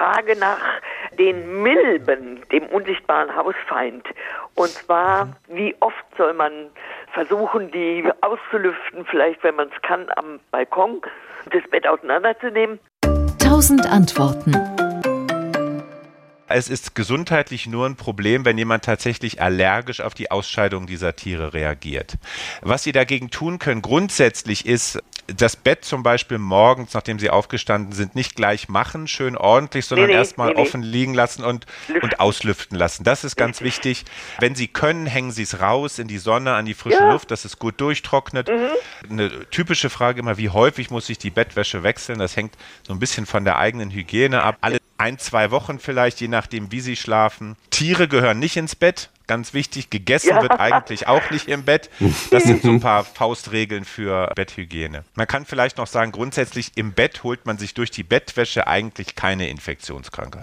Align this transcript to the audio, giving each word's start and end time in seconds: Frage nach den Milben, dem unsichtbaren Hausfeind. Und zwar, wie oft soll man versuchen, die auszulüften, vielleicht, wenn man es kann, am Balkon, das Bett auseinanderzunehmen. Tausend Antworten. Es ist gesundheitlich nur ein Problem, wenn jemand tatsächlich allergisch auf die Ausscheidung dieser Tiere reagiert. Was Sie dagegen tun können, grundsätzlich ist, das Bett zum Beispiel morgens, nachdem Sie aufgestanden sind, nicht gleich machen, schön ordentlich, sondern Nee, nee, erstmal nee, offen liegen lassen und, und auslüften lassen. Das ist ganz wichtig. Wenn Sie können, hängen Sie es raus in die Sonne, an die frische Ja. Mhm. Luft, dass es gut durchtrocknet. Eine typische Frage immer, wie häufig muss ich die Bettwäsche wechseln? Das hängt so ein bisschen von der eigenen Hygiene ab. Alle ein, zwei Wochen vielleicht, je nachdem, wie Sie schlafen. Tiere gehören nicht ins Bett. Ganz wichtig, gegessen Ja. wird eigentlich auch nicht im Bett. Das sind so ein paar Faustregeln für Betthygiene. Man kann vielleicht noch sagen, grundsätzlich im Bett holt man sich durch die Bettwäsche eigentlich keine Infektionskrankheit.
Frage 0.00 0.34
nach 0.34 0.80
den 1.18 1.62
Milben, 1.62 2.40
dem 2.50 2.64
unsichtbaren 2.68 3.36
Hausfeind. 3.36 4.02
Und 4.54 4.70
zwar, 4.70 5.36
wie 5.48 5.76
oft 5.80 5.94
soll 6.16 6.32
man 6.32 6.70
versuchen, 7.12 7.70
die 7.70 8.10
auszulüften, 8.22 9.04
vielleicht, 9.04 9.44
wenn 9.44 9.56
man 9.56 9.68
es 9.68 9.82
kann, 9.82 10.06
am 10.16 10.40
Balkon, 10.52 11.02
das 11.52 11.62
Bett 11.70 11.86
auseinanderzunehmen. 11.86 12.78
Tausend 13.38 13.86
Antworten. 13.86 14.54
Es 16.52 16.68
ist 16.68 16.96
gesundheitlich 16.96 17.68
nur 17.68 17.86
ein 17.86 17.94
Problem, 17.94 18.44
wenn 18.44 18.58
jemand 18.58 18.84
tatsächlich 18.84 19.40
allergisch 19.40 20.00
auf 20.00 20.14
die 20.14 20.32
Ausscheidung 20.32 20.88
dieser 20.88 21.14
Tiere 21.14 21.54
reagiert. 21.54 22.14
Was 22.60 22.82
Sie 22.82 22.90
dagegen 22.90 23.30
tun 23.30 23.60
können, 23.60 23.82
grundsätzlich 23.82 24.66
ist, 24.66 25.00
das 25.36 25.56
Bett 25.56 25.84
zum 25.84 26.02
Beispiel 26.02 26.38
morgens, 26.38 26.94
nachdem 26.94 27.18
Sie 27.18 27.30
aufgestanden 27.30 27.92
sind, 27.92 28.14
nicht 28.14 28.36
gleich 28.36 28.68
machen, 28.68 29.08
schön 29.08 29.36
ordentlich, 29.36 29.86
sondern 29.86 30.06
Nee, 30.06 30.12
nee, 30.12 30.18
erstmal 30.18 30.54
nee, 30.54 30.60
offen 30.60 30.82
liegen 30.82 31.14
lassen 31.14 31.44
und, 31.44 31.66
und 32.02 32.20
auslüften 32.20 32.76
lassen. 32.76 33.04
Das 33.04 33.24
ist 33.24 33.36
ganz 33.36 33.60
wichtig. 33.60 34.04
Wenn 34.38 34.54
Sie 34.54 34.68
können, 34.68 35.06
hängen 35.06 35.30
Sie 35.30 35.42
es 35.42 35.60
raus 35.60 35.98
in 35.98 36.08
die 36.08 36.18
Sonne, 36.18 36.54
an 36.54 36.64
die 36.64 36.74
frische 36.74 36.98
Ja. 36.98 37.06
Mhm. 37.06 37.12
Luft, 37.12 37.30
dass 37.30 37.44
es 37.44 37.58
gut 37.58 37.80
durchtrocknet. 37.80 38.50
Eine 39.08 39.30
typische 39.50 39.90
Frage 39.90 40.20
immer, 40.20 40.38
wie 40.38 40.50
häufig 40.50 40.90
muss 40.90 41.08
ich 41.08 41.18
die 41.18 41.30
Bettwäsche 41.30 41.82
wechseln? 41.82 42.18
Das 42.18 42.36
hängt 42.36 42.54
so 42.86 42.92
ein 42.92 42.98
bisschen 42.98 43.26
von 43.26 43.44
der 43.44 43.58
eigenen 43.58 43.90
Hygiene 43.90 44.42
ab. 44.42 44.56
Alle 44.60 44.78
ein, 44.98 45.18
zwei 45.18 45.50
Wochen 45.50 45.78
vielleicht, 45.78 46.20
je 46.20 46.28
nachdem, 46.28 46.72
wie 46.72 46.80
Sie 46.80 46.96
schlafen. 46.96 47.56
Tiere 47.70 48.06
gehören 48.08 48.38
nicht 48.38 48.56
ins 48.56 48.76
Bett. 48.76 49.10
Ganz 49.30 49.54
wichtig, 49.54 49.90
gegessen 49.90 50.30
Ja. 50.30 50.42
wird 50.42 50.58
eigentlich 50.58 51.06
auch 51.06 51.30
nicht 51.30 51.46
im 51.46 51.64
Bett. 51.64 51.88
Das 52.32 52.42
sind 52.42 52.62
so 52.62 52.70
ein 52.70 52.80
paar 52.80 53.04
Faustregeln 53.14 53.84
für 53.84 54.26
Betthygiene. 54.34 55.04
Man 55.14 55.28
kann 55.28 55.46
vielleicht 55.46 55.78
noch 55.78 55.86
sagen, 55.86 56.10
grundsätzlich 56.10 56.72
im 56.74 56.94
Bett 56.94 57.22
holt 57.22 57.46
man 57.46 57.56
sich 57.56 57.72
durch 57.74 57.92
die 57.92 58.02
Bettwäsche 58.02 58.66
eigentlich 58.66 59.14
keine 59.14 59.48
Infektionskrankheit. 59.48 60.38